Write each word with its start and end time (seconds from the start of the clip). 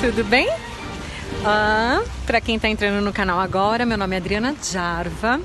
tudo 0.00 0.24
bem? 0.24 0.48
Ah, 1.44 2.02
para 2.24 2.40
quem 2.40 2.56
está 2.56 2.70
entrando 2.70 3.04
no 3.04 3.12
canal 3.12 3.38
agora, 3.38 3.84
meu 3.84 3.98
nome 3.98 4.14
é 4.14 4.18
Adriana 4.18 4.56
Jarva. 4.62 5.38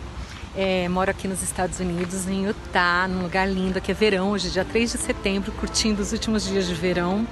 É, 0.56 0.88
moro 0.88 1.12
aqui 1.12 1.28
nos 1.28 1.44
Estados 1.44 1.82
Unidos, 1.82 2.26
em 2.26 2.46
Utah, 2.46 3.06
num 3.06 3.24
lugar 3.24 3.50
lindo. 3.50 3.78
Aqui 3.78 3.92
é 3.92 3.94
verão, 3.94 4.32
hoje 4.32 4.48
é 4.48 4.52
dia 4.52 4.64
3 4.64 4.94
de 4.94 4.98
setembro, 4.98 5.52
curtindo 5.52 6.02
os 6.02 6.14
últimos 6.14 6.46
dias 6.46 6.68
de 6.68 6.74
verão. 6.74 7.28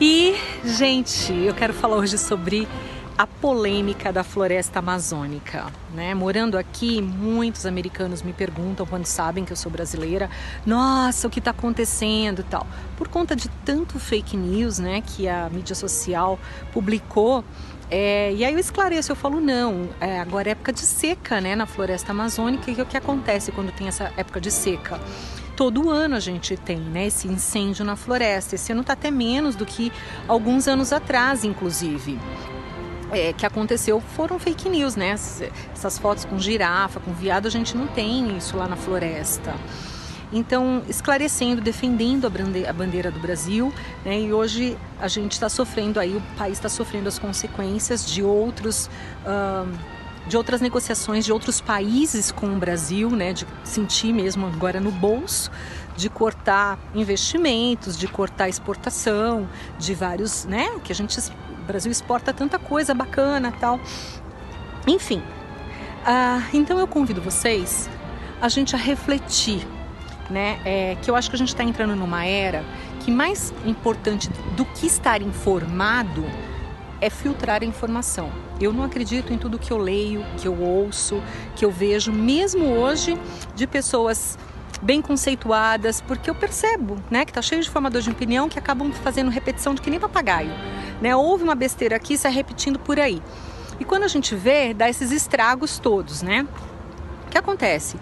E, 0.00 0.34
gente, 0.64 1.32
eu 1.32 1.54
quero 1.54 1.72
falar 1.72 1.96
hoje 1.96 2.18
sobre 2.18 2.66
a 3.16 3.26
polêmica 3.26 4.12
da 4.12 4.24
floresta 4.24 4.78
amazônica. 4.78 5.66
Né? 5.94 6.14
Morando 6.14 6.56
aqui, 6.56 7.00
muitos 7.02 7.66
americanos 7.66 8.22
me 8.22 8.32
perguntam 8.32 8.86
quando 8.86 9.06
sabem 9.06 9.44
que 9.44 9.52
eu 9.52 9.56
sou 9.56 9.70
brasileira: 9.70 10.30
nossa, 10.64 11.26
o 11.26 11.30
que 11.30 11.38
está 11.38 11.50
acontecendo 11.50 12.44
tal. 12.48 12.66
Por 12.96 13.08
conta 13.08 13.36
de 13.36 13.48
tanto 13.64 13.98
fake 13.98 14.36
news 14.36 14.78
né, 14.78 15.02
que 15.02 15.28
a 15.28 15.48
mídia 15.50 15.74
social 15.74 16.38
publicou. 16.72 17.44
É, 17.90 18.32
e 18.32 18.42
aí 18.42 18.54
eu 18.54 18.58
esclareço, 18.58 19.12
eu 19.12 19.16
falo, 19.16 19.38
não, 19.38 19.90
é, 20.00 20.18
agora 20.18 20.48
é 20.48 20.52
época 20.52 20.72
de 20.72 20.80
seca 20.80 21.42
né, 21.42 21.54
na 21.54 21.66
floresta 21.66 22.10
amazônica, 22.10 22.70
e 22.70 22.80
o 22.80 22.86
que 22.86 22.96
acontece 22.96 23.52
quando 23.52 23.70
tem 23.70 23.86
essa 23.86 24.10
época 24.16 24.40
de 24.40 24.50
seca? 24.50 24.98
todo 25.54 25.90
ano 25.90 26.16
a 26.16 26.20
gente 26.20 26.56
tem 26.56 26.78
né, 26.78 27.06
esse 27.06 27.28
incêndio 27.28 27.84
na 27.84 27.94
floresta. 27.94 28.54
Esse 28.54 28.72
ano 28.72 28.80
está 28.80 28.94
até 28.94 29.10
menos 29.10 29.54
do 29.54 29.66
que 29.66 29.92
alguns 30.26 30.66
anos 30.66 30.92
atrás, 30.92 31.44
inclusive 31.44 32.18
é, 33.12 33.32
que 33.32 33.44
aconteceu 33.44 34.00
foram 34.00 34.38
fake 34.38 34.68
news, 34.68 34.96
né? 34.96 35.10
Essas 35.10 35.98
fotos 35.98 36.24
com 36.24 36.38
girafa, 36.38 36.98
com 36.98 37.12
viado, 37.12 37.46
a 37.46 37.50
gente 37.50 37.76
não 37.76 37.86
tem 37.86 38.36
isso 38.36 38.56
lá 38.56 38.66
na 38.66 38.76
floresta. 38.76 39.54
Então, 40.32 40.82
esclarecendo, 40.88 41.60
defendendo 41.60 42.26
a 42.26 42.72
bandeira 42.72 43.10
do 43.10 43.20
Brasil, 43.20 43.72
né? 44.02 44.18
E 44.18 44.32
hoje 44.32 44.78
a 44.98 45.06
gente 45.06 45.32
está 45.32 45.48
sofrendo 45.50 46.00
aí, 46.00 46.16
o 46.16 46.22
país 46.38 46.54
está 46.54 46.70
sofrendo 46.70 47.06
as 47.06 47.18
consequências 47.18 48.06
de 48.06 48.22
outros. 48.22 48.88
Uh, 49.26 50.02
de 50.24 50.36
outras 50.36 50.60
negociações 50.60 51.24
de 51.24 51.32
outros 51.32 51.60
países 51.60 52.30
com 52.30 52.46
o 52.46 52.56
Brasil, 52.56 53.10
né, 53.10 53.32
de 53.32 53.44
sentir 53.64 54.12
mesmo 54.12 54.46
agora 54.46 54.80
no 54.80 54.92
bolso, 54.92 55.50
de 55.96 56.08
cortar 56.08 56.78
investimentos, 56.94 57.98
de 57.98 58.06
cortar 58.06 58.48
exportação, 58.48 59.48
de 59.80 59.94
vários, 59.94 60.44
né, 60.44 60.78
que 60.84 60.92
a 60.92 60.94
gente 60.94 61.18
o 61.62 61.66
Brasil 61.66 61.90
exporta 61.90 62.32
tanta 62.32 62.58
coisa 62.58 62.92
bacana 62.92 63.52
tal. 63.52 63.80
Enfim, 64.86 65.18
uh, 65.18 66.42
então 66.52 66.78
eu 66.78 66.86
convido 66.86 67.22
vocês 67.22 67.88
a 68.40 68.48
gente 68.48 68.74
a 68.74 68.78
refletir, 68.78 69.66
né? 70.28 70.60
É, 70.64 70.96
que 71.00 71.10
eu 71.10 71.14
acho 71.14 71.30
que 71.30 71.36
a 71.36 71.38
gente 71.38 71.48
está 71.48 71.62
entrando 71.62 71.94
numa 71.94 72.24
era 72.24 72.64
que 73.00 73.10
mais 73.10 73.54
importante 73.64 74.28
do 74.56 74.64
que 74.64 74.86
estar 74.86 75.22
informado 75.22 76.24
é 77.00 77.08
filtrar 77.10 77.62
a 77.62 77.64
informação. 77.64 78.30
Eu 78.60 78.72
não 78.72 78.84
acredito 78.84 79.32
em 79.32 79.38
tudo 79.38 79.58
que 79.58 79.72
eu 79.72 79.78
leio, 79.78 80.24
que 80.38 80.46
eu 80.46 80.60
ouço, 80.60 81.22
que 81.56 81.64
eu 81.64 81.70
vejo, 81.70 82.12
mesmo 82.12 82.64
hoje, 82.66 83.18
de 83.54 83.66
pessoas 83.66 84.38
bem 84.80 85.00
conceituadas, 85.00 86.00
porque 86.00 86.28
eu 86.28 86.34
percebo, 86.34 86.96
né, 87.10 87.24
que 87.24 87.30
está 87.30 87.42
cheio 87.42 87.62
de 87.62 87.70
formadores 87.70 88.04
de 88.04 88.10
opinião 88.10 88.48
que 88.48 88.58
acabam 88.58 88.92
fazendo 88.92 89.30
repetição 89.30 89.74
de 89.74 89.80
que 89.80 89.90
nem 89.90 89.98
papagaio, 90.00 90.50
né? 91.02 91.14
Houve 91.14 91.42
uma 91.42 91.54
besteira 91.54 91.96
aqui, 91.96 92.16
sai 92.16 92.32
repetindo 92.32 92.78
por 92.78 92.98
aí. 92.98 93.20
E 93.80 93.84
quando 93.84 94.04
a 94.04 94.08
gente 94.08 94.34
vê, 94.34 94.72
dá 94.72 94.88
esses 94.88 95.10
estragos 95.10 95.78
todos, 95.78 96.22
né? 96.22 96.46
O 97.26 97.30
que 97.30 97.36
acontece? 97.36 97.96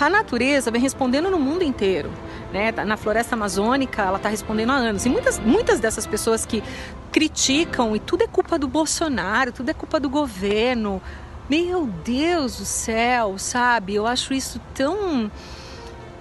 A 0.00 0.10
natureza 0.10 0.70
vem 0.70 0.80
respondendo 0.80 1.30
no 1.30 1.38
mundo 1.38 1.62
inteiro. 1.62 2.10
Né? 2.52 2.72
Na 2.72 2.96
floresta 2.96 3.36
amazônica, 3.36 4.02
ela 4.02 4.16
está 4.16 4.28
respondendo 4.28 4.70
há 4.70 4.74
anos. 4.74 5.06
E 5.06 5.08
muitas, 5.08 5.38
muitas 5.38 5.78
dessas 5.78 6.06
pessoas 6.06 6.44
que 6.44 6.64
criticam 7.12 7.94
e 7.94 8.00
tudo 8.00 8.24
é 8.24 8.26
culpa 8.26 8.58
do 8.58 8.66
Bolsonaro, 8.66 9.52
tudo 9.52 9.70
é 9.70 9.74
culpa 9.74 10.00
do 10.00 10.10
governo. 10.10 11.00
Meu 11.48 11.86
Deus 11.86 12.58
do 12.58 12.64
céu, 12.64 13.38
sabe? 13.38 13.94
Eu 13.94 14.06
acho 14.06 14.34
isso 14.34 14.60
tão 14.74 15.30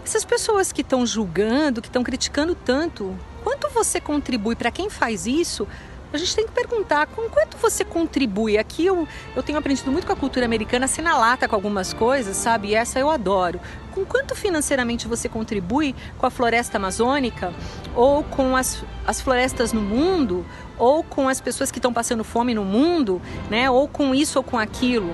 essas 0.03 0.25
pessoas 0.25 0.71
que 0.71 0.81
estão 0.81 1.05
julgando, 1.05 1.81
que 1.81 1.87
estão 1.87 2.03
criticando 2.03 2.55
tanto, 2.55 3.15
quanto 3.43 3.69
você 3.69 3.99
contribui 3.99 4.55
para 4.55 4.71
quem 4.71 4.89
faz 4.89 5.25
isso? 5.25 5.67
A 6.11 6.17
gente 6.17 6.35
tem 6.35 6.45
que 6.47 6.51
perguntar 6.51 7.05
com 7.05 7.29
quanto 7.29 7.55
você 7.57 7.85
contribui. 7.85 8.57
Aqui 8.57 8.83
eu, 8.83 9.07
eu 9.35 9.43
tenho 9.43 9.59
aprendido 9.59 9.91
muito 9.91 10.07
com 10.07 10.13
a 10.13 10.15
cultura 10.15 10.43
americana, 10.43 10.87
ser 10.87 11.03
na 11.03 11.15
lata 11.15 11.47
com 11.47 11.53
algumas 11.53 11.93
coisas, 11.93 12.35
sabe? 12.35 12.69
E 12.69 12.75
essa 12.75 12.99
eu 12.99 13.11
adoro. 13.11 13.59
Com 13.91 14.03
quanto 14.03 14.35
financeiramente 14.35 15.07
você 15.07 15.29
contribui 15.29 15.95
com 16.17 16.25
a 16.25 16.31
floresta 16.31 16.77
amazônica, 16.77 17.53
ou 17.95 18.23
com 18.23 18.55
as, 18.55 18.83
as 19.05 19.21
florestas 19.21 19.71
no 19.71 19.81
mundo, 19.81 20.43
ou 20.79 21.03
com 21.03 21.29
as 21.29 21.39
pessoas 21.39 21.69
que 21.69 21.77
estão 21.77 21.93
passando 21.93 22.23
fome 22.23 22.55
no 22.55 22.65
mundo, 22.65 23.21
né? 23.47 23.69
Ou 23.69 23.87
com 23.87 24.15
isso 24.15 24.39
ou 24.39 24.43
com 24.43 24.57
aquilo 24.57 25.13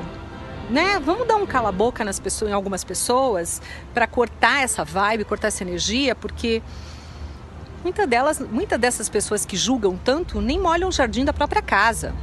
né? 0.69 0.99
Vamos 0.99 1.27
dar 1.27 1.35
um 1.35 1.45
cala 1.45 1.71
boca 1.71 2.03
nas 2.03 2.19
pessoas, 2.19 2.51
em 2.51 2.53
algumas 2.53 2.83
pessoas 2.83 3.61
para 3.93 4.07
cortar 4.07 4.63
essa 4.63 4.83
vibe, 4.83 5.25
cortar 5.25 5.47
essa 5.47 5.63
energia, 5.63 6.15
porque 6.15 6.61
muitas 7.85 8.07
delas, 8.07 8.39
muitas 8.39 8.79
dessas 8.79 9.07
pessoas 9.07 9.45
que 9.45 9.55
julgam 9.55 9.95
tanto 9.95 10.41
nem 10.41 10.59
molham 10.59 10.89
o 10.89 10.91
jardim 10.91 11.23
da 11.23 11.31
própria 11.31 11.61
casa. 11.61 12.15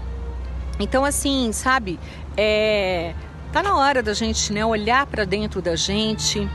Então 0.81 1.05
assim, 1.05 1.53
sabe, 1.53 2.00
é, 2.37 3.15
tá 3.53 3.62
na 3.62 3.77
hora 3.77 4.03
da 4.03 4.12
gente, 4.12 4.53
né, 4.53 4.67
olhar 4.67 5.06
para 5.06 5.25
dentro 5.25 5.62
da 5.62 5.77
gente, 5.77 6.49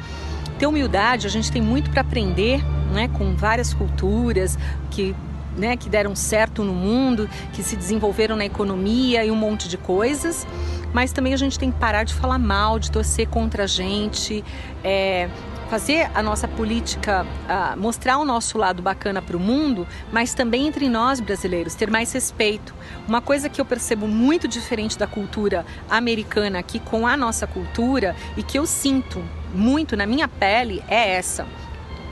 ter 0.59 0.67
humildade. 0.67 1.25
A 1.25 1.29
gente 1.29 1.49
tem 1.49 1.61
muito 1.61 1.89
para 1.89 2.01
aprender, 2.01 2.61
né, 2.91 3.07
com 3.07 3.33
várias 3.33 3.73
culturas 3.73 4.59
que 4.91 5.15
né, 5.55 5.75
que 5.75 5.89
deram 5.89 6.15
certo 6.15 6.63
no 6.63 6.73
mundo, 6.73 7.27
que 7.51 7.63
se 7.63 7.75
desenvolveram 7.75 8.35
na 8.35 8.45
economia 8.45 9.25
e 9.25 9.31
um 9.31 9.35
monte 9.35 9.67
de 9.67 9.75
coisas 9.75 10.45
mas 10.93 11.11
também 11.11 11.33
a 11.33 11.37
gente 11.37 11.59
tem 11.59 11.71
que 11.71 11.77
parar 11.77 12.03
de 12.03 12.13
falar 12.13 12.39
mal, 12.39 12.79
de 12.79 12.89
torcer 12.91 13.27
contra 13.27 13.65
a 13.65 13.67
gente, 13.67 14.43
é, 14.83 15.29
fazer 15.69 16.09
a 16.13 16.23
nossa 16.23 16.47
política, 16.47 17.25
uh, 17.25 17.79
mostrar 17.79 18.17
o 18.17 18.25
nosso 18.25 18.57
lado 18.57 18.81
bacana 18.81 19.21
para 19.21 19.35
o 19.35 19.39
mundo, 19.39 19.87
mas 20.11 20.33
também 20.33 20.67
entre 20.67 20.87
nós 20.89 21.19
brasileiros, 21.19 21.75
ter 21.75 21.89
mais 21.89 22.11
respeito. 22.11 22.73
Uma 23.07 23.21
coisa 23.21 23.49
que 23.49 23.59
eu 23.59 23.65
percebo 23.65 24.07
muito 24.07 24.47
diferente 24.47 24.97
da 24.97 25.07
cultura 25.07 25.65
americana 25.89 26.59
aqui 26.59 26.79
com 26.79 27.05
a 27.05 27.17
nossa 27.17 27.45
cultura 27.45 28.15
e 28.35 28.43
que 28.43 28.57
eu 28.57 28.65
sinto 28.65 29.23
muito 29.53 29.95
na 29.95 30.05
minha 30.05 30.27
pele 30.27 30.83
é 30.87 31.15
essa. 31.15 31.45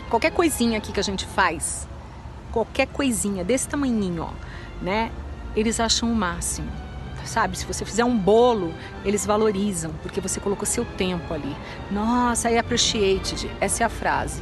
Qualquer 0.09 0.31
coisinha 0.31 0.77
aqui 0.77 0.91
que 0.91 0.99
a 0.99 1.03
gente 1.03 1.25
faz, 1.25 1.87
qualquer 2.51 2.87
coisinha 2.87 3.43
desse 3.43 3.67
tamanhinho, 3.67 4.23
ó, 4.23 4.29
né? 4.83 5.11
Eles 5.55 5.79
acham 5.79 6.11
o 6.11 6.15
máximo 6.15 6.84
sabe? 7.25 7.57
Se 7.57 7.65
você 7.65 7.83
fizer 7.85 8.05
um 8.05 8.17
bolo, 8.17 8.73
eles 9.03 9.25
valorizam, 9.25 9.91
porque 10.01 10.21
você 10.21 10.39
colocou 10.39 10.65
seu 10.65 10.85
tempo 10.85 11.33
ali. 11.33 11.55
Nossa, 11.91 12.49
I 12.49 12.57
appreciated, 12.57 13.49
essa 13.59 13.83
é 13.83 13.85
a 13.85 13.89
frase. 13.89 14.41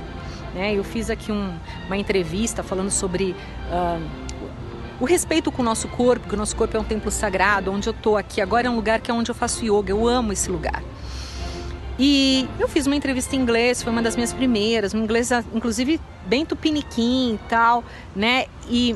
Né? 0.54 0.74
Eu 0.74 0.84
fiz 0.84 1.10
aqui 1.10 1.32
um, 1.32 1.54
uma 1.88 1.98
entrevista 1.98 2.62
falando 2.62 2.92
sobre 2.92 3.36
uh, 3.72 4.02
o 5.00 5.06
respeito 5.06 5.52
com 5.52 5.62
o 5.62 5.66
nosso 5.66 5.88
corpo, 5.88 6.28
que 6.28 6.36
o 6.36 6.38
nosso 6.38 6.56
corpo 6.56 6.78
é 6.78 6.80
um 6.80 6.84
templo 6.84 7.12
sagrado, 7.12 7.72
onde 7.72 7.90
eu 7.90 7.92
estou 7.92 8.16
aqui 8.16 8.40
agora 8.40 8.68
é 8.68 8.70
um 8.70 8.76
lugar 8.76 9.02
que 9.02 9.10
é 9.10 9.14
onde 9.14 9.32
eu 9.32 9.36
faço 9.36 9.66
yoga, 9.66 9.92
eu 9.92 10.08
amo 10.08 10.32
esse 10.32 10.50
lugar. 10.50 10.84
E 11.98 12.48
eu 12.60 12.68
fiz 12.68 12.88
uma 12.88 12.96
entrevista 12.96 13.36
em 13.36 13.40
inglês, 13.40 13.84
foi 13.84 13.92
uma 13.92 14.02
das 14.02 14.16
minhas 14.16 14.34
primeiras, 14.34 14.94
um 14.94 15.00
inglês 15.00 15.30
inclusive 15.54 16.00
bem 16.26 16.46
tupiniquim 16.46 17.36
e 17.36 17.40
tal, 17.48 17.84
né? 18.16 18.46
E 18.68 18.96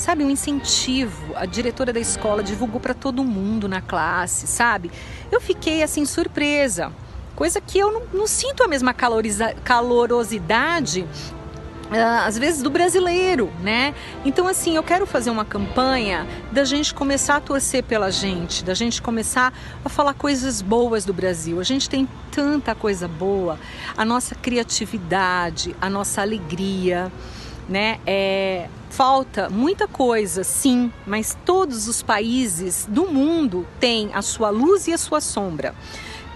sabe, 0.00 0.24
um 0.24 0.30
incentivo. 0.30 1.34
A 1.36 1.46
diretora 1.46 1.92
da 1.92 2.00
escola 2.00 2.42
divulgou 2.42 2.80
para 2.80 2.94
todo 2.94 3.22
mundo 3.22 3.68
na 3.68 3.80
classe, 3.80 4.46
sabe? 4.46 4.90
Eu 5.30 5.40
fiquei 5.40 5.82
assim 5.82 6.04
surpresa, 6.04 6.92
coisa 7.36 7.60
que 7.60 7.78
eu 7.78 7.92
não, 7.92 8.02
não 8.12 8.26
sinto 8.26 8.62
a 8.62 8.68
mesma 8.68 8.94
calorosidade 8.94 11.06
Uh, 11.90 12.22
às 12.24 12.38
vezes 12.38 12.62
do 12.62 12.70
brasileiro, 12.70 13.50
né? 13.60 13.92
Então 14.24 14.46
assim, 14.46 14.76
eu 14.76 14.82
quero 14.82 15.04
fazer 15.06 15.28
uma 15.28 15.44
campanha 15.44 16.24
da 16.52 16.62
gente 16.62 16.94
começar 16.94 17.34
a 17.34 17.40
torcer 17.40 17.82
pela 17.82 18.12
gente, 18.12 18.64
da 18.64 18.74
gente 18.74 19.02
começar 19.02 19.52
a 19.84 19.88
falar 19.88 20.14
coisas 20.14 20.62
boas 20.62 21.04
do 21.04 21.12
Brasil. 21.12 21.58
A 21.58 21.64
gente 21.64 21.90
tem 21.90 22.08
tanta 22.30 22.76
coisa 22.76 23.08
boa, 23.08 23.58
a 23.96 24.04
nossa 24.04 24.36
criatividade, 24.36 25.74
a 25.80 25.90
nossa 25.90 26.22
alegria, 26.22 27.10
né? 27.70 28.00
É, 28.04 28.68
falta 28.90 29.48
muita 29.48 29.86
coisa, 29.86 30.42
sim, 30.42 30.92
mas 31.06 31.38
todos 31.46 31.86
os 31.86 32.02
países 32.02 32.86
do 32.90 33.06
mundo 33.06 33.66
têm 33.78 34.10
a 34.12 34.20
sua 34.20 34.50
luz 34.50 34.88
e 34.88 34.92
a 34.92 34.98
sua 34.98 35.20
sombra. 35.20 35.74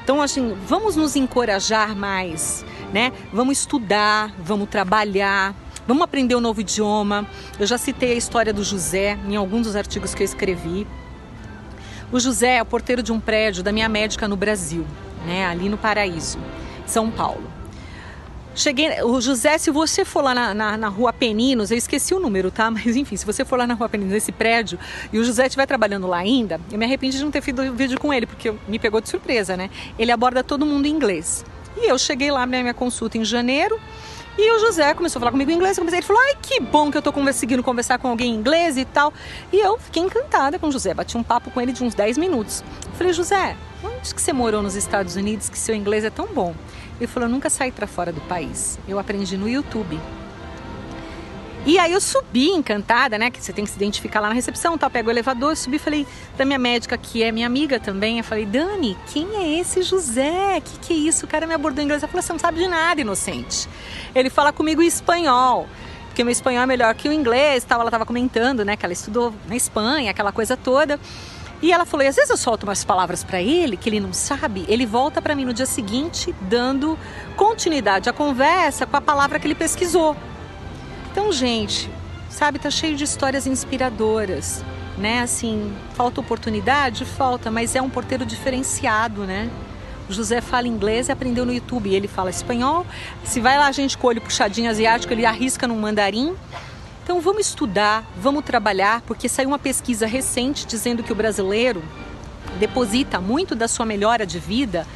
Então, 0.03 0.23
assim, 0.23 0.57
vamos 0.67 0.97
nos 0.97 1.17
encorajar 1.17 1.97
mais, 1.97 2.65
né? 2.93 3.13
Vamos 3.33 3.59
estudar, 3.59 4.33
vamos 4.39 4.69
trabalhar, 4.69 5.55
vamos 5.89 6.05
aprender 6.05 6.37
um 6.37 6.41
novo 6.41 6.61
idioma. 6.61 7.27
Eu 7.59 7.67
já 7.67 7.77
citei 7.77 8.13
a 8.13 8.15
história 8.15 8.53
do 8.53 8.63
José 8.63 9.19
em 9.27 9.35
alguns 9.35 9.67
dos 9.67 9.77
artigos 9.77 10.15
que 10.15 10.23
eu 10.23 10.27
escrevi. 10.27 10.87
O 12.13 12.21
José 12.21 12.59
é 12.59 12.63
o 12.63 12.67
porteiro 12.67 13.03
de 13.03 13.13
um 13.13 13.19
prédio 13.19 13.63
da 13.63 13.73
minha 13.73 13.89
médica 13.89 14.29
no 14.29 14.37
Brasil, 14.37 14.87
né? 15.27 15.47
Ali 15.47 15.69
no 15.69 15.77
Paraíso, 15.77 16.39
São 16.87 17.11
Paulo. 17.11 17.64
Cheguei, 18.55 19.03
o 19.03 19.21
José, 19.21 19.59
se 19.59 19.69
você 19.73 20.05
for 20.05 20.23
lá 20.23 20.33
na, 20.33 20.55
na, 20.55 20.77
na, 20.77 20.89
rua 20.89 21.13
Peninos, 21.13 21.73
eu 21.73 21.77
esqueci 21.77 22.15
o 22.15 22.21
número, 22.21 22.53
tá? 22.53 22.71
Mas 22.71 22.95
enfim, 22.95 23.17
se 23.17 23.27
você 23.27 23.45
for 23.45 23.59
lá 23.59 23.67
na 23.67 23.75
rua 23.75 23.89
Peninos, 23.89 24.13
nesse 24.13 24.31
prédio, 24.31 24.79
e 25.13 25.19
o 25.19 25.25
José 25.25 25.47
estiver 25.47 25.67
trabalhando 25.67 26.07
lá 26.07 26.19
ainda, 26.19 26.61
eu 26.71 26.79
me 26.79 26.85
arrependi 26.85 27.19
de 27.19 27.25
não 27.25 27.33
ter 27.33 27.41
feito 27.41 27.61
vídeo 27.73 27.99
com 27.99 28.15
ele, 28.15 28.27
porque 28.27 28.55
me 28.69 28.79
pegou 28.79 29.01
de 29.01 29.09
surpresa, 29.09 29.57
né? 29.57 29.71
Ele 29.99 30.13
aborda 30.13 30.45
todo 30.45 30.65
mundo 30.65 30.87
em 30.87 30.91
inglês. 30.91 31.45
E 31.77 31.91
eu 31.91 31.99
cheguei 31.99 32.31
lá 32.31 32.47
na 32.47 32.61
minha 32.61 32.75
consulta 32.75 33.19
em 33.19 33.25
janeiro, 33.25 33.77
e 34.39 34.57
o 34.57 34.59
José 34.61 34.95
começou 34.95 35.19
a 35.19 35.21
falar 35.21 35.31
comigo 35.33 35.51
em 35.51 35.55
inglês, 35.55 35.79
ele 35.79 36.03
falou, 36.03 36.23
ai 36.23 36.37
que 36.43 36.61
bom 36.61 36.91
que 36.91 36.99
eu 36.99 37.03
tô 37.03 37.13
conseguindo 37.13 37.63
conversar 37.63 37.99
com 37.99 38.09
alguém 38.09 38.33
em 38.33 38.37
inglês 38.37 38.77
e 38.77 38.85
tal. 38.85 39.13
E 39.53 39.59
eu 39.59 39.79
fiquei 39.79 40.03
encantada 40.03 40.59
com 40.59 40.69
o 40.69 40.73
José, 40.73 40.93
bati 40.93 41.17
um 41.17 41.23
papo 41.23 41.51
com 41.51 41.61
ele 41.61 41.73
de 41.73 41.85
uns 41.85 41.95
10 41.95 42.19
minutos. 42.19 42.65
falei, 42.95 43.13
José, 43.13 43.57
onde 43.83 44.13
que 44.13 44.21
você 44.21 44.33
morou 44.33 44.61
nos 44.61 44.75
Estados 44.75 45.15
Unidos 45.15 45.49
que 45.49 45.59
seu 45.59 45.75
inglês 45.75 46.05
é 46.05 46.11
tão 46.11 46.27
bom? 46.27 46.53
Ele 47.05 47.13
falou: 47.13 47.29
nunca 47.29 47.51
saí 47.51 47.71
para 47.71 47.87
fora 47.87 48.13
do 48.13 48.21
país. 48.23 48.79
Eu 48.89 48.99
aprendi 48.99 49.37
no 49.37 49.49
YouTube. 49.49 50.01
E 51.67 51.79
aí 51.79 51.93
eu 51.93 52.01
subi 52.01 52.51
encantada, 52.51 53.17
né? 53.17 53.31
Que 53.31 53.43
você 53.43 53.53
tem 53.53 53.65
que 53.65 53.71
se 53.71 53.77
identificar 53.77 54.21
lá 54.21 54.29
na 54.29 54.35
recepção, 54.35 54.77
tal. 54.77 54.91
Pego 54.91 55.09
o 55.09 55.11
elevador, 55.11 55.57
subi, 55.57 55.79
falei 55.79 56.07
da 56.37 56.45
minha 56.45 56.59
médica 56.59 56.97
que 56.99 57.23
é 57.23 57.33
minha 57.33 57.47
amiga 57.47 57.81
também. 57.81 58.19
Eu 58.19 58.25
falei, 58.25 58.45
Dani, 58.45 58.97
quem 59.13 59.37
é 59.37 59.61
esse 59.61 59.83
José? 59.83 60.61
Que 60.61 60.79
que 60.79 60.93
é 60.93 60.97
isso? 60.97 61.25
O 61.25 61.29
cara 61.29 61.47
me 61.47 61.55
abordou 61.55 61.81
em 61.81 61.85
inglês. 61.85 62.03
Ela 62.03 62.11
falou, 62.11 62.23
você 62.23 62.33
não 62.33 62.39
sabe 62.39 62.59
de 62.59 62.69
nada, 62.69 63.01
inocente. 63.01 63.69
Ele 64.15 64.29
fala 64.29 64.53
comigo 64.53 64.83
em 64.83 64.87
espanhol 64.87 65.67
porque 66.09 66.23
meu 66.23 66.31
espanhol 66.31 66.63
é 66.63 66.67
melhor 66.67 66.95
que 66.95 67.09
o 67.09 67.13
inglês, 67.13 67.65
tal. 67.65 67.81
Ela 67.81 67.89
estava 67.89 68.07
comentando, 68.07 68.65
né, 68.65 68.77
que 68.77 68.87
ela 68.87 68.93
estudou 68.93 69.35
na 69.49 69.57
Espanha, 69.57 70.13
aquela 70.13 70.31
coisa 70.31 70.57
toda. 70.57 71.01
E 71.65 71.73
ela 71.73 71.87
falou: 71.87 72.05
e 72.05 72.09
às 72.09 72.15
vezes 72.15 72.29
eu 72.29 72.37
solto 72.37 72.65
umas 72.65 72.85
palavras 72.85 73.25
para 73.25 73.41
ele 73.41 73.75
que 73.75 73.89
ele 73.89 73.99
não 73.99 74.13
sabe, 74.13 74.67
ele 74.69 74.85
volta 74.85 75.23
para 75.23 75.35
mim 75.35 75.47
no 75.47 75.55
dia 75.55 75.65
seguinte 75.65 76.35
dando 76.43 76.99
continuidade 77.37 78.07
à 78.07 78.13
conversa 78.13 78.85
com 78.85 78.95
a 78.95 79.01
palavra 79.01 79.39
que 79.39 79.47
ele 79.47 79.55
pesquisou. 79.55 80.15
Então, 81.11 81.33
gente, 81.33 81.91
sabe, 82.29 82.59
tá 82.59 82.71
cheio 82.71 82.95
de 82.95 83.05
histórias 83.05 83.47
inspiradoras, 83.47 84.63
né? 84.99 85.23
Assim, 85.23 85.75
falta 85.95 86.21
oportunidade, 86.21 87.07
falta, 87.07 87.51
mas 87.51 87.75
é 87.75 87.81
um 87.81 87.89
porteiro 87.89 88.27
diferenciado, 88.27 89.25
né? 89.25 89.49
O 90.07 90.13
José 90.13 90.43
fala 90.43 90.69
inglês 90.69 91.09
e 91.09 91.13
aprendeu 91.13 91.47
no 91.47 91.53
YouTube. 91.55 91.95
Ele 91.95 92.07
fala 92.07 92.29
espanhol. 92.29 92.87
Se 93.25 93.41
vai 93.41 93.57
lá 93.57 93.69
a 93.69 93.73
gente 93.73 93.97
com 93.97 94.07
o 94.07 94.11
olho 94.11 94.21
puxadinho 94.21 94.69
asiático, 94.69 95.15
ele 95.15 95.25
arrisca 95.25 95.67
no 95.67 95.75
mandarim. 95.77 96.37
Então 97.05 97.21
vamos 97.21 97.49
estudar, 97.49 98.03
vamos 98.17 98.43
trabalhar, 98.43 99.03
porque 99.03 99.29
saiu 99.29 99.49
uma 99.49 99.59
pesquisa 99.59 100.07
recente 100.07 100.67
dizendo 100.67 101.03
que 101.03 101.13
o 101.13 101.15
brasileiro 101.15 101.85
deposita 102.59 103.21
muito 103.21 103.55
da 103.55 103.69
sua 103.69 103.85
melhora 103.85 104.25
de 104.25 104.39
vida 104.39 104.87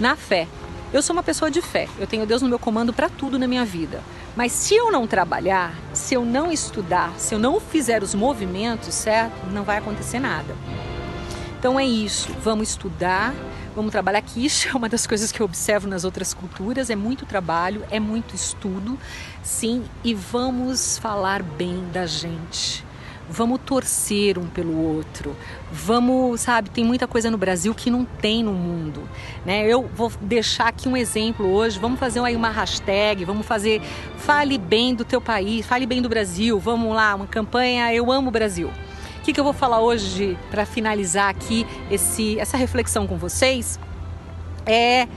na 0.00 0.16
fé. 0.16 0.48
Eu 0.94 1.02
sou 1.02 1.14
uma 1.14 1.22
pessoa 1.22 1.50
de 1.50 1.60
fé, 1.60 1.86
eu 1.98 2.06
tenho 2.06 2.24
Deus 2.24 2.40
no 2.40 2.48
meu 2.48 2.58
comando 2.58 2.94
para 2.94 3.10
tudo 3.10 3.38
na 3.38 3.46
minha 3.46 3.66
vida. 3.66 4.02
Mas 4.34 4.52
se 4.52 4.74
eu 4.74 4.90
não 4.90 5.06
trabalhar, 5.06 5.74
se 5.92 6.14
eu 6.14 6.24
não 6.24 6.50
estudar, 6.50 7.12
se 7.18 7.34
eu 7.34 7.38
não 7.38 7.60
fizer 7.60 8.02
os 8.02 8.14
movimentos 8.14 8.94
certo, 8.94 9.46
não 9.52 9.62
vai 9.62 9.76
acontecer 9.76 10.20
nada. 10.20 10.56
Então 11.58 11.78
é 11.78 11.84
isso, 11.84 12.34
vamos 12.42 12.70
estudar, 12.70 13.34
vamos 13.74 13.90
trabalhar, 13.92 14.20
que 14.22 14.44
isso 14.44 14.68
é 14.68 14.72
uma 14.72 14.88
das 14.88 15.06
coisas 15.06 15.32
que 15.32 15.40
eu 15.40 15.46
observo 15.46 15.88
nas 15.88 16.04
outras 16.04 16.34
culturas, 16.34 16.90
é 16.90 16.96
muito 16.96 17.26
trabalho, 17.26 17.84
é 17.90 18.00
muito 18.00 18.34
estudo, 18.34 18.98
sim, 19.42 19.84
e 20.04 20.14
vamos 20.14 20.98
falar 20.98 21.42
bem 21.42 21.84
da 21.92 22.06
gente. 22.06 22.86
Vamos 23.30 23.60
torcer 23.60 24.38
um 24.38 24.46
pelo 24.46 24.74
outro. 24.74 25.36
Vamos, 25.70 26.40
sabe, 26.40 26.70
tem 26.70 26.82
muita 26.82 27.06
coisa 27.06 27.30
no 27.30 27.36
Brasil 27.36 27.74
que 27.74 27.90
não 27.90 28.02
tem 28.02 28.42
no 28.42 28.54
mundo, 28.54 29.06
né? 29.44 29.66
Eu 29.66 29.86
vou 29.94 30.10
deixar 30.22 30.68
aqui 30.68 30.88
um 30.88 30.96
exemplo 30.96 31.46
hoje. 31.46 31.78
Vamos 31.78 32.00
fazer 32.00 32.20
aí 32.20 32.34
uma 32.34 32.48
hashtag, 32.48 33.26
vamos 33.26 33.46
fazer 33.46 33.82
fale 34.16 34.56
bem 34.56 34.94
do 34.94 35.04
teu 35.04 35.20
país, 35.20 35.66
fale 35.66 35.84
bem 35.84 36.00
do 36.00 36.08
Brasil. 36.08 36.58
Vamos 36.58 36.94
lá, 36.94 37.14
uma 37.14 37.26
campanha 37.26 37.92
Eu 37.92 38.10
amo 38.10 38.28
o 38.28 38.30
Brasil 38.30 38.70
que, 39.22 39.32
que 39.32 39.40
eu 39.40 39.44
vou 39.44 39.52
falar 39.52 39.80
hoje 39.80 40.38
para 40.50 40.64
finalizar 40.64 41.28
aqui 41.28 41.66
esse, 41.90 42.38
essa 42.38 42.56
reflexão 42.56 43.06
com 43.06 43.16
vocês 43.16 43.78
é 44.66 45.08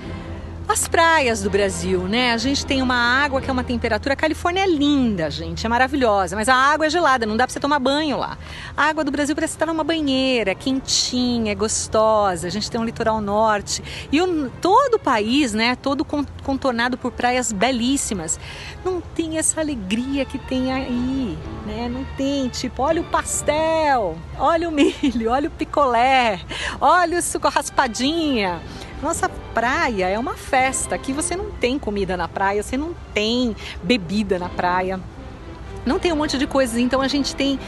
as 0.71 0.87
praias 0.87 1.43
do 1.43 1.49
Brasil, 1.49 2.03
né? 2.03 2.31
A 2.31 2.37
gente 2.37 2.65
tem 2.65 2.81
uma 2.81 2.95
água 2.95 3.41
que 3.41 3.49
é 3.49 3.53
uma 3.53 3.63
temperatura. 3.63 4.13
A 4.13 4.15
Califórnia 4.15 4.63
é 4.63 4.67
linda, 4.67 5.29
gente, 5.29 5.65
é 5.65 5.69
maravilhosa, 5.69 6.33
mas 6.33 6.47
a 6.47 6.55
água 6.55 6.85
é 6.85 6.89
gelada, 6.89 7.25
não 7.25 7.35
dá 7.35 7.45
pra 7.45 7.51
você 7.51 7.59
tomar 7.59 7.77
banho 7.77 8.17
lá. 8.17 8.37
A 8.75 8.85
água 8.85 9.03
do 9.03 9.11
Brasil 9.11 9.35
parece 9.35 9.53
estar 9.53 9.65
numa 9.65 9.83
banheira, 9.83 10.51
é 10.51 10.55
quentinha, 10.55 11.51
é 11.51 11.55
gostosa. 11.55 12.47
A 12.47 12.49
gente 12.49 12.71
tem 12.71 12.79
um 12.79 12.85
litoral 12.85 13.19
norte 13.19 13.83
e 14.11 14.21
o, 14.21 14.49
todo 14.61 14.95
o 14.95 14.99
país, 14.99 15.53
né? 15.53 15.75
Todo 15.75 16.05
contornado 16.05 16.97
por 16.97 17.11
praias 17.11 17.51
belíssimas. 17.51 18.39
Não 18.85 19.01
tem 19.01 19.37
essa 19.37 19.59
alegria 19.59 20.23
que 20.23 20.37
tem 20.37 20.71
aí, 20.71 21.37
né? 21.65 21.89
Não 21.89 22.05
tem, 22.15 22.47
tipo, 22.47 22.81
olha 22.81 23.01
o 23.01 23.05
pastel, 23.05 24.17
olha 24.39 24.69
o 24.69 24.71
milho, 24.71 25.31
olha 25.31 25.49
o 25.49 25.51
picolé, 25.51 26.39
olha 26.79 27.19
o 27.19 27.21
suco 27.21 27.49
raspadinha. 27.49 28.61
Nossa 29.01 29.27
praia 29.53 30.07
é 30.07 30.19
uma 30.19 30.35
festa. 30.35 30.93
Aqui 30.93 31.11
você 31.11 31.35
não 31.35 31.49
tem 31.51 31.79
comida 31.79 32.15
na 32.15 32.27
praia, 32.27 32.61
você 32.61 32.77
não 32.77 32.93
tem 33.13 33.55
bebida 33.81 34.37
na 34.37 34.47
praia, 34.47 34.99
não 35.85 35.97
tem 35.97 36.13
um 36.13 36.15
monte 36.15 36.37
de 36.37 36.45
coisas. 36.45 36.77
Então 36.77 37.01
a 37.01 37.07
gente 37.07 37.35
tem 37.35 37.59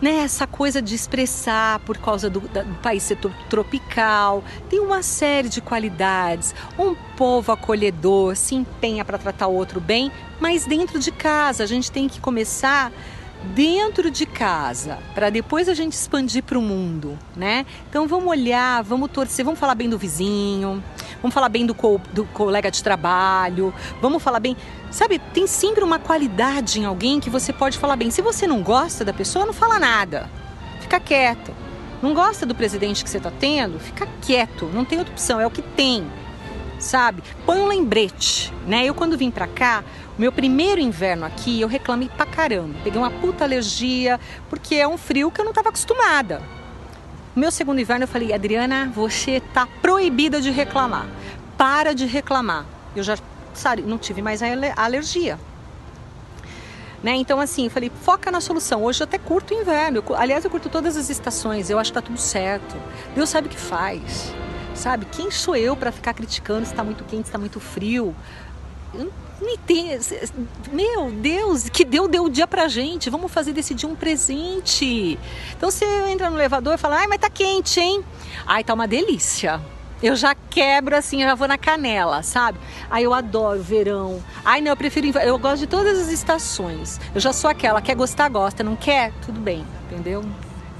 né, 0.00 0.18
essa 0.18 0.46
coisa 0.46 0.80
de 0.80 0.94
expressar 0.94 1.80
por 1.80 1.98
causa 1.98 2.30
do, 2.30 2.40
do 2.40 2.74
país 2.80 3.02
ser 3.02 3.18
tropical, 3.48 4.44
tem 4.70 4.78
uma 4.78 5.02
série 5.02 5.48
de 5.48 5.60
qualidades. 5.60 6.54
Um 6.78 6.94
povo 7.16 7.50
acolhedor 7.50 8.36
se 8.36 8.54
empenha 8.54 9.04
para 9.04 9.18
tratar 9.18 9.48
o 9.48 9.54
outro 9.54 9.80
bem, 9.80 10.12
mas 10.38 10.64
dentro 10.64 11.00
de 11.00 11.10
casa 11.10 11.64
a 11.64 11.66
gente 11.66 11.90
tem 11.90 12.08
que 12.08 12.20
começar 12.20 12.92
dentro 13.54 14.10
de 14.10 14.26
casa, 14.26 14.98
para 15.14 15.30
depois 15.30 15.68
a 15.68 15.74
gente 15.74 15.92
expandir 15.92 16.42
para 16.42 16.58
o 16.58 16.62
mundo, 16.62 17.18
né? 17.36 17.64
Então 17.88 18.06
vamos 18.06 18.28
olhar, 18.28 18.82
vamos 18.82 19.10
torcer, 19.10 19.44
vamos 19.44 19.60
falar 19.60 19.74
bem 19.74 19.88
do 19.88 19.98
vizinho, 19.98 20.82
vamos 21.22 21.34
falar 21.34 21.48
bem 21.48 21.64
do, 21.64 21.74
co 21.74 22.00
do 22.12 22.24
colega 22.26 22.70
de 22.70 22.82
trabalho, 22.82 23.72
vamos 24.00 24.22
falar 24.22 24.40
bem. 24.40 24.56
Sabe, 24.90 25.18
tem 25.32 25.46
sempre 25.46 25.84
uma 25.84 25.98
qualidade 25.98 26.80
em 26.80 26.84
alguém 26.84 27.20
que 27.20 27.30
você 27.30 27.52
pode 27.52 27.78
falar 27.78 27.96
bem. 27.96 28.10
Se 28.10 28.22
você 28.22 28.46
não 28.46 28.62
gosta 28.62 29.04
da 29.04 29.12
pessoa, 29.12 29.46
não 29.46 29.52
fala 29.52 29.78
nada, 29.78 30.28
fica 30.80 30.98
quieto. 30.98 31.52
Não 32.00 32.14
gosta 32.14 32.46
do 32.46 32.54
presidente 32.54 33.02
que 33.02 33.10
você 33.10 33.18
está 33.18 33.30
tendo? 33.30 33.80
Fica 33.80 34.06
quieto, 34.22 34.70
não 34.72 34.84
tem 34.84 34.98
outra 34.98 35.12
opção, 35.12 35.40
é 35.40 35.46
o 35.46 35.50
que 35.50 35.62
tem 35.62 36.06
sabe? 36.78 37.22
Põe 37.44 37.58
um 37.58 37.66
lembrete, 37.66 38.52
né? 38.66 38.84
Eu 38.84 38.94
quando 38.94 39.16
vim 39.16 39.30
pra 39.30 39.46
cá, 39.46 39.82
meu 40.18 40.32
primeiro 40.32 40.80
inverno 40.80 41.24
aqui, 41.24 41.60
eu 41.60 41.68
reclamei 41.68 42.08
pra 42.08 42.26
caramba. 42.26 42.74
Peguei 42.82 42.98
uma 42.98 43.10
puta 43.10 43.44
alergia, 43.44 44.18
porque 44.48 44.76
é 44.76 44.86
um 44.86 44.96
frio 44.96 45.30
que 45.30 45.40
eu 45.40 45.44
não 45.44 45.52
tava 45.52 45.68
acostumada. 45.68 46.42
Meu 47.34 47.50
segundo 47.50 47.80
inverno 47.80 48.04
eu 48.04 48.08
falei, 48.08 48.32
Adriana, 48.32 48.90
você 48.94 49.40
tá 49.52 49.66
proibida 49.80 50.40
de 50.40 50.50
reclamar. 50.50 51.06
Para 51.56 51.94
de 51.94 52.06
reclamar. 52.06 52.64
Eu 52.96 53.02
já 53.02 53.16
sabe, 53.54 53.82
não 53.82 53.98
tive 53.98 54.22
mais 54.22 54.42
a 54.42 54.46
alergia. 54.76 55.38
Né? 57.00 57.14
Então, 57.14 57.38
assim, 57.38 57.66
eu 57.66 57.70
falei, 57.70 57.92
foca 58.02 58.30
na 58.30 58.40
solução. 58.40 58.82
Hoje 58.82 59.02
eu 59.02 59.04
até 59.04 59.18
curto 59.18 59.54
o 59.54 59.60
inverno. 59.60 60.02
Eu, 60.08 60.16
aliás, 60.16 60.44
eu 60.44 60.50
curto 60.50 60.68
todas 60.68 60.96
as 60.96 61.08
estações. 61.08 61.70
Eu 61.70 61.78
acho 61.78 61.92
que 61.92 61.94
tá 61.94 62.02
tudo 62.02 62.18
certo. 62.18 62.76
Deus 63.14 63.28
sabe 63.28 63.46
o 63.46 63.50
que 63.50 63.56
faz 63.56 64.34
sabe? 64.78 65.06
Quem 65.06 65.30
sou 65.30 65.56
eu 65.56 65.76
para 65.76 65.92
ficar 65.92 66.14
criticando 66.14 66.64
se 66.64 66.72
está 66.72 66.82
muito 66.82 67.04
quente, 67.04 67.24
se 67.24 67.28
está 67.28 67.38
muito 67.38 67.60
frio? 67.60 68.14
Eu 68.94 69.12
não 69.40 69.48
entendo. 69.50 70.02
Meu 70.72 71.10
Deus, 71.10 71.68
que 71.68 71.84
Deus 71.84 72.08
deu 72.08 72.24
o 72.24 72.30
dia 72.30 72.46
pra 72.46 72.68
gente. 72.68 73.10
Vamos 73.10 73.30
fazer 73.30 73.52
desse 73.52 73.74
dia 73.74 73.88
um 73.88 73.94
presente. 73.94 75.18
Então 75.56 75.70
você 75.70 75.84
entra 76.08 76.30
no 76.30 76.36
elevador 76.36 76.74
e 76.74 76.78
fala, 76.78 76.96
ai, 76.98 77.06
mas 77.06 77.18
tá 77.18 77.28
quente, 77.28 77.80
hein? 77.80 78.02
Ai, 78.46 78.64
tá 78.64 78.72
uma 78.72 78.88
delícia. 78.88 79.60
Eu 80.00 80.14
já 80.14 80.34
quebro 80.34 80.96
assim, 80.96 81.22
eu 81.22 81.28
já 81.28 81.34
vou 81.34 81.48
na 81.48 81.58
canela, 81.58 82.22
sabe? 82.22 82.58
Ai, 82.88 83.04
eu 83.04 83.12
adoro 83.12 83.60
verão. 83.60 84.22
Ai, 84.44 84.60
não, 84.60 84.70
eu 84.70 84.76
prefiro. 84.76 85.06
Eu 85.18 85.38
gosto 85.38 85.58
de 85.58 85.66
todas 85.66 85.98
as 85.98 86.08
estações. 86.08 87.00
Eu 87.12 87.20
já 87.20 87.32
sou 87.32 87.50
aquela, 87.50 87.82
quer 87.82 87.96
gostar, 87.96 88.28
gosta, 88.28 88.62
não 88.62 88.76
quer? 88.76 89.12
Tudo 89.24 89.40
bem, 89.40 89.66
entendeu? 89.90 90.24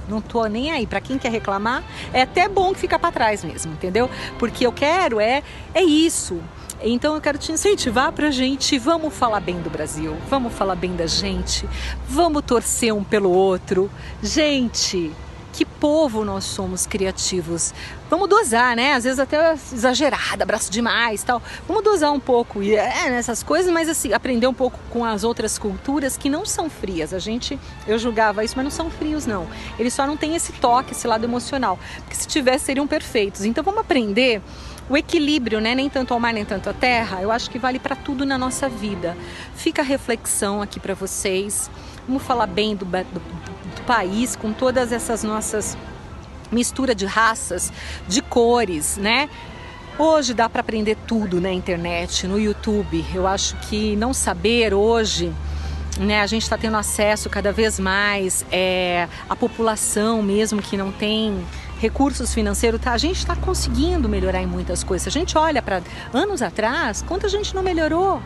Não 0.09 0.21
tô 0.21 0.45
nem 0.47 0.71
aí. 0.71 0.87
Para 0.87 1.00
quem 1.00 1.19
quer 1.19 1.31
reclamar, 1.31 1.85
é 2.12 2.23
até 2.23 2.49
bom 2.49 2.73
que 2.73 2.81
fica 2.81 2.99
para 2.99 3.12
trás 3.12 3.45
mesmo, 3.45 3.73
entendeu? 3.73 4.11
Porque 4.38 4.67
eu 4.67 4.73
quero 4.73 5.21
é 5.21 5.43
é 5.75 5.83
isso. 5.83 6.41
Então 6.81 7.15
eu 7.17 7.21
quero 7.21 7.38
te 7.38 7.50
incentivar 7.50 8.12
pra 8.12 8.31
gente, 8.31 8.79
vamos 8.79 9.12
falar 9.12 9.41
bem 9.41 9.61
do 9.61 9.69
Brasil, 9.69 10.17
vamos 10.31 10.53
falar 10.53 10.77
bem 10.77 10.95
da 10.95 11.07
gente, 11.07 11.69
vamos 12.09 12.43
torcer 12.45 12.95
um 12.95 13.03
pelo 13.03 13.31
outro. 13.31 13.91
Gente, 14.23 15.12
que 15.52 15.64
povo 15.64 16.25
nós 16.25 16.45
somos 16.45 16.87
criativos. 16.87 17.73
Vamos 18.11 18.28
dosar, 18.28 18.75
né? 18.76 18.95
Às 18.95 19.05
vezes 19.05 19.19
até 19.19 19.52
exagerada, 19.52 20.45
abraço 20.45 20.71
demais, 20.71 21.23
tal. 21.23 21.43
Vamos 21.67 21.83
dosar 21.83 22.12
um 22.12 22.21
pouco 22.21 22.62
e 22.62 22.75
é, 22.75 23.11
nessas 23.11 23.43
coisas, 23.43 23.73
mas 23.73 23.88
assim 23.88 24.12
aprender 24.12 24.47
um 24.47 24.55
pouco 24.55 24.78
com 24.90 25.05
as 25.05 25.25
outras 25.25 25.59
culturas 25.59 26.17
que 26.17 26.28
não 26.28 26.45
são 26.45 26.71
frias. 26.71 27.12
A 27.12 27.19
gente, 27.19 27.59
eu 27.87 27.99
julgava 27.99 28.45
isso, 28.45 28.55
mas 28.57 28.64
não 28.64 28.71
são 28.71 28.90
frios 28.90 29.26
não. 29.26 29.47
Eles 29.78 29.93
só 29.93 30.07
não 30.07 30.17
têm 30.17 30.37
esse 30.37 30.52
toque, 30.52 30.93
esse 30.93 31.07
lado 31.07 31.25
emocional. 31.25 31.78
Porque 31.99 32.14
se 32.14 32.26
tivesse 32.26 32.67
seriam 32.67 32.87
perfeitos. 32.87 33.45
Então 33.45 33.62
vamos 33.64 33.81
aprender 33.81 34.43
o 34.88 34.97
equilíbrio, 34.97 35.61
né? 35.61 35.75
Nem 35.75 35.88
tanto 35.88 36.14
ao 36.14 36.21
mar, 36.21 36.33
nem 36.33 36.45
tanto 36.45 36.71
à 36.71 36.73
terra. 36.73 37.21
Eu 37.21 37.31
acho 37.31 37.50
que 37.50 37.59
vale 37.59 37.78
para 37.78 37.95
tudo 37.95 38.25
na 38.25 38.38
nossa 38.38 38.69
vida. 38.69 39.17
Fica 39.55 39.83
a 39.83 39.85
reflexão 39.85 40.62
aqui 40.62 40.81
para 40.81 40.95
vocês. 40.95 41.71
Vamos 42.07 42.23
falar 42.23 42.47
bem 42.47 42.75
do, 42.75 42.85
do 42.85 43.21
país 43.88 44.37
com 44.37 44.52
todas 44.52 44.92
essas 44.92 45.25
nossas 45.25 45.75
mistura 46.52 46.95
de 46.95 47.07
raças, 47.07 47.73
de 48.07 48.21
cores, 48.21 48.99
né? 48.99 49.30
Hoje 49.99 50.35
dá 50.35 50.47
para 50.47 50.61
aprender 50.61 50.95
tudo 51.07 51.40
na 51.40 51.50
internet, 51.50 52.26
no 52.26 52.38
YouTube. 52.38 53.02
Eu 53.14 53.26
acho 53.26 53.57
que 53.62 53.97
não 53.97 54.12
saber 54.12 54.75
hoje, 54.75 55.33
né? 55.99 56.21
A 56.21 56.26
gente 56.26 56.42
está 56.42 56.59
tendo 56.59 56.76
acesso 56.76 57.30
cada 57.30 57.50
vez 57.50 57.80
mais 57.80 58.45
é, 58.52 59.09
a 59.26 59.35
população 59.35 60.23
mesmo 60.23 60.61
que 60.61 60.76
não 60.76 60.92
tem 60.92 61.42
recursos 61.80 62.35
financeiros, 62.35 62.80
tá? 62.83 62.92
a 62.92 62.99
gente 62.99 63.16
está 63.16 63.37
conseguindo 63.37 64.07
melhorar 64.07 64.42
em 64.42 64.47
muitas 64.47 64.85
coisas. 64.85 65.09
A 65.09 65.11
gente 65.11 65.38
olha 65.38 65.62
para 65.62 65.80
anos 66.12 66.42
atrás, 66.42 67.00
quanta 67.00 67.26
gente 67.26 67.54
não 67.54 67.62
melhorou? 67.62 68.21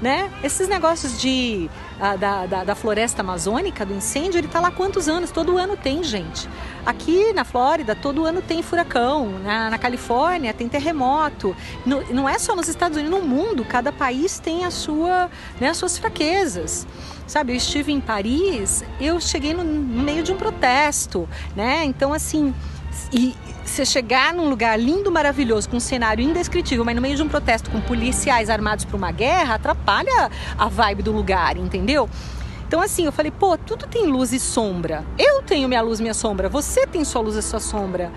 Né? 0.00 0.30
Esses 0.42 0.68
negócios 0.68 1.18
de 1.18 1.70
a, 1.98 2.16
da, 2.16 2.46
da, 2.46 2.64
da, 2.64 2.74
floresta 2.74 3.22
amazônica, 3.22 3.84
do 3.84 3.94
incêndio, 3.94 4.38
ele 4.38 4.46
está 4.46 4.60
lá 4.60 4.70
quantos 4.70 5.08
anos? 5.08 5.30
Todo 5.30 5.56
ano 5.56 5.74
tem, 5.74 6.04
gente. 6.04 6.46
Aqui 6.84 7.32
na 7.32 7.44
Flórida, 7.44 7.94
todo 7.94 8.26
ano 8.26 8.42
tem 8.42 8.62
furacão. 8.62 9.38
Na, 9.42 9.70
na 9.70 9.78
Califórnia 9.78 10.52
tem 10.52 10.68
terremoto. 10.68 11.56
No, 11.86 12.02
não 12.12 12.28
é 12.28 12.38
só 12.38 12.54
nos 12.54 12.68
Estados 12.68 12.98
Unidos, 12.98 13.18
no 13.18 13.26
mundo, 13.26 13.64
cada 13.64 13.90
país 13.90 14.38
tem 14.38 14.64
a 14.66 14.70
sua, 14.70 15.30
né, 15.58 15.70
as 15.70 15.78
suas 15.78 15.96
fraquezas. 15.96 16.86
Sabe, 17.26 17.52
eu 17.52 17.56
estive 17.56 17.90
em 17.90 18.00
Paris, 18.00 18.84
eu 19.00 19.20
cheguei 19.20 19.52
no, 19.52 19.64
no 19.64 20.02
meio 20.02 20.22
de 20.22 20.30
um 20.30 20.36
protesto, 20.36 21.28
né? 21.56 21.84
Então, 21.84 22.12
assim, 22.12 22.54
e 23.12 23.34
você 23.64 23.84
chegar 23.84 24.32
num 24.32 24.48
lugar 24.48 24.78
lindo, 24.78 25.10
maravilhoso, 25.10 25.68
com 25.68 25.76
um 25.76 25.80
cenário 25.80 26.24
indescritível, 26.24 26.84
mas 26.84 26.94
no 26.94 27.02
meio 27.02 27.16
de 27.16 27.22
um 27.22 27.28
protesto 27.28 27.70
com 27.70 27.80
policiais 27.80 28.48
armados 28.48 28.84
para 28.84 28.96
uma 28.96 29.10
guerra, 29.10 29.54
atrapalha 29.54 30.30
a 30.56 30.68
vibe 30.68 31.02
do 31.02 31.12
lugar, 31.12 31.56
entendeu? 31.56 32.08
Então, 32.66 32.80
assim, 32.80 33.04
eu 33.04 33.12
falei, 33.12 33.30
pô, 33.30 33.56
tudo 33.56 33.86
tem 33.86 34.06
luz 34.06 34.32
e 34.32 34.40
sombra. 34.40 35.04
Eu 35.16 35.42
tenho 35.42 35.68
minha 35.68 35.80
luz, 35.80 36.00
minha 36.00 36.14
sombra. 36.14 36.48
Você 36.48 36.86
tem 36.86 37.04
sua 37.04 37.20
luz 37.22 37.36
e 37.36 37.42
sua 37.42 37.60
sombra. 37.60 38.10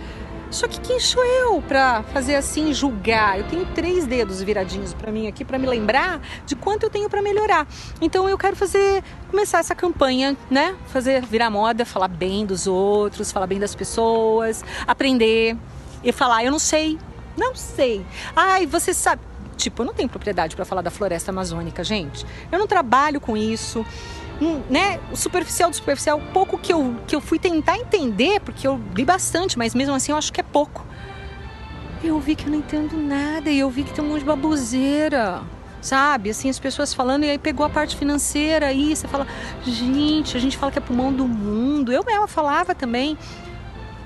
Só 0.51 0.67
que 0.67 0.79
quem 0.79 0.99
sou 0.99 1.23
eu 1.23 1.61
para 1.61 2.01
fazer 2.03 2.35
assim, 2.35 2.73
julgar? 2.73 3.37
Eu 3.37 3.47
tenho 3.47 3.65
três 3.67 4.07
dedos 4.07 4.41
viradinhos 4.41 4.93
para 4.93 5.11
mim 5.11 5.27
aqui 5.27 5.45
para 5.45 5.59
me 5.59 5.67
lembrar 5.67 6.19
de 6.45 6.55
quanto 6.55 6.83
eu 6.83 6.89
tenho 6.89 7.07
para 7.07 7.21
melhorar. 7.21 7.67
Então 8.01 8.27
eu 8.27 8.37
quero 8.37 8.55
fazer, 8.55 9.03
começar 9.29 9.59
essa 9.59 9.75
campanha, 9.75 10.35
né? 10.49 10.75
Fazer 10.87 11.23
virar 11.23 11.51
moda, 11.51 11.85
falar 11.85 12.07
bem 12.07 12.45
dos 12.47 12.65
outros, 12.65 13.31
falar 13.31 13.45
bem 13.45 13.59
das 13.59 13.75
pessoas, 13.75 14.63
aprender 14.87 15.55
e 16.03 16.11
falar, 16.11 16.43
eu 16.43 16.51
não 16.51 16.59
sei, 16.59 16.97
não 17.37 17.53
sei. 17.53 18.03
Ai, 18.35 18.65
você 18.65 18.93
sabe. 18.93 19.21
Tipo, 19.55 19.81
eu 19.81 19.85
não 19.87 19.93
tenho 19.93 20.09
propriedade 20.09 20.55
para 20.55 20.65
falar 20.65 20.81
da 20.81 20.89
floresta 20.89 21.31
amazônica, 21.31 21.83
gente. 21.83 22.25
Eu 22.51 22.57
não 22.57 22.65
trabalho 22.65 23.19
com 23.19 23.35
isso 23.35 23.85
né, 24.69 24.99
o 25.11 25.17
superficial 25.17 25.69
do 25.69 25.75
superficial, 25.75 26.21
pouco 26.33 26.57
que 26.57 26.71
eu, 26.71 26.95
que 27.05 27.15
eu 27.15 27.21
fui 27.21 27.37
tentar 27.37 27.77
entender, 27.77 28.39
porque 28.39 28.67
eu 28.67 28.79
li 28.95 29.03
bastante, 29.03 29.57
mas 29.57 29.75
mesmo 29.75 29.93
assim 29.93 30.11
eu 30.11 30.17
acho 30.17 30.31
que 30.31 30.39
é 30.39 30.43
pouco. 30.43 30.85
Eu 32.03 32.19
vi 32.19 32.35
que 32.35 32.45
eu 32.45 32.51
não 32.51 32.59
entendo 32.59 32.95
nada 32.97 33.49
e 33.49 33.59
eu 33.59 33.69
vi 33.69 33.83
que 33.83 33.93
tem 33.93 34.03
um 34.03 34.07
monte 34.07 34.19
de 34.19 34.25
baboseira, 34.25 35.41
sabe? 35.81 36.29
Assim, 36.29 36.49
as 36.49 36.57
pessoas 36.57 36.93
falando 36.93 37.25
e 37.25 37.29
aí 37.29 37.37
pegou 37.37 37.65
a 37.65 37.69
parte 37.69 37.97
financeira 37.97 38.67
aí, 38.67 38.95
você 38.95 39.07
fala, 39.07 39.27
gente, 39.65 40.37
a 40.37 40.39
gente 40.39 40.57
fala 40.57 40.71
que 40.71 40.77
é 40.77 40.81
pulmão 40.81 41.11
do 41.11 41.27
mundo. 41.27 41.91
Eu 41.91 42.05
mesma 42.05 42.27
falava 42.27 42.73
também, 42.73 43.17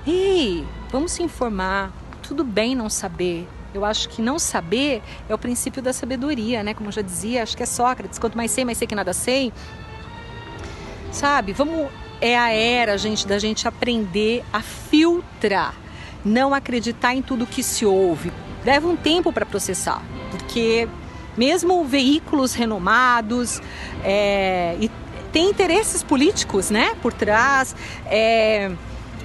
ei, 0.04 0.66
vamos 0.90 1.12
se 1.12 1.22
informar, 1.22 1.92
tudo 2.20 2.42
bem 2.42 2.74
não 2.74 2.90
saber, 2.90 3.46
eu 3.72 3.84
acho 3.84 4.08
que 4.08 4.20
não 4.20 4.38
saber 4.38 5.02
é 5.28 5.34
o 5.34 5.38
princípio 5.38 5.80
da 5.80 5.92
sabedoria, 5.92 6.62
né? 6.64 6.74
Como 6.74 6.88
eu 6.88 6.92
já 6.92 7.02
dizia, 7.02 7.42
acho 7.44 7.56
que 7.56 7.62
é 7.62 7.66
Sócrates, 7.66 8.18
quanto 8.18 8.36
mais 8.36 8.50
sei, 8.50 8.64
mais 8.64 8.78
sei 8.78 8.88
que 8.88 8.94
nada 8.94 9.12
sei 9.12 9.52
sabe? 11.14 11.52
Vamos 11.52 11.88
é 12.20 12.38
a 12.38 12.50
era, 12.50 12.96
gente, 12.96 13.26
da 13.26 13.38
gente 13.38 13.68
aprender 13.68 14.42
a 14.52 14.60
filtrar, 14.60 15.74
não 16.24 16.54
acreditar 16.54 17.14
em 17.14 17.20
tudo 17.20 17.46
que 17.46 17.62
se 17.62 17.84
ouve. 17.84 18.32
Leva 18.64 18.88
um 18.88 18.96
tempo 18.96 19.32
para 19.32 19.44
processar, 19.44 20.02
porque 20.30 20.88
mesmo 21.36 21.84
veículos 21.84 22.54
renomados 22.54 23.60
é, 24.02 24.76
e 24.80 24.90
tem 25.32 25.50
interesses 25.50 26.02
políticos, 26.02 26.70
né, 26.70 26.94
por 27.02 27.12
trás. 27.12 27.76
É, 28.06 28.70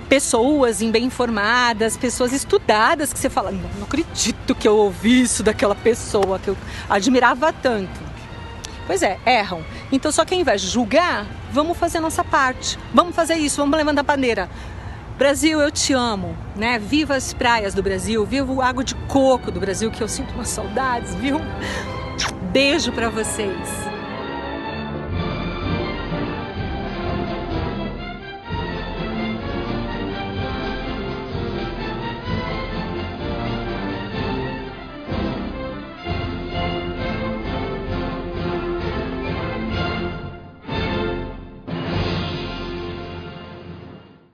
pessoas 0.10 0.81
bem 0.81 1.05
informadas, 1.05 1.96
pessoas 1.96 2.34
estudadas 2.34 3.13
que 3.13 3.19
você 3.19 3.29
fala, 3.29 3.51
não, 3.51 3.69
não 3.77 3.84
acredito 3.84 4.55
que 4.55 4.67
eu 4.67 4.75
ouvi 4.75 5.22
isso 5.22 5.43
daquela 5.43 5.75
pessoa 5.75 6.39
que 6.39 6.48
eu 6.48 6.58
admirava 6.89 7.53
tanto. 7.53 8.08
Pois 8.89 9.03
é, 9.03 9.19
erram. 9.24 9.63
Então, 9.91 10.12
só 10.12 10.25
que 10.25 10.34
ao 10.34 10.39
invés 10.41 10.62
de 10.62 10.67
julgar, 10.67 11.24
vamos 11.51 11.77
fazer 11.77 12.00
a 12.00 12.01
nossa 12.01 12.24
parte. 12.24 12.75
Vamos 12.91 13.15
fazer 13.15 13.36
isso, 13.36 13.58
vamos 13.58 13.77
levantar 13.77 14.01
a 14.01 14.03
bandeira. 14.03 14.50
Brasil, 15.15 15.62
eu 15.62 15.69
te 15.69 15.93
amo, 15.93 16.36
né? 16.55 16.79
Viva 16.79 17.15
as 17.15 17.31
praias 17.31 17.75
do 17.75 17.84
Brasil, 17.84 18.25
viva 18.25 18.51
o 18.51 18.63
água 18.63 18.84
de 18.84 18.96
coco 18.96 19.51
do 19.51 19.60
Brasil, 19.60 19.91
que 19.91 20.01
eu 20.01 20.08
sinto 20.08 20.34
umas 20.34 20.50
saudades, 20.50 21.13
viu? 21.13 21.39
Beijo 22.51 22.91
para 22.91 23.10
vocês. 23.10 23.88